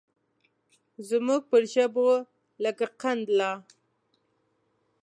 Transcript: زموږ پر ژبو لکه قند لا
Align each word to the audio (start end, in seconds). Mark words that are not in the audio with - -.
زموږ 1.09 1.41
پر 1.51 1.63
ژبو 1.73 2.09
لکه 2.63 2.85
قند 3.01 3.25
لا 3.37 3.51